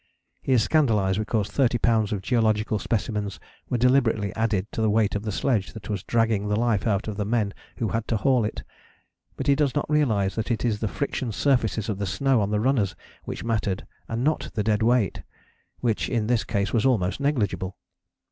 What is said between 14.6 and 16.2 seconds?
dead weight, which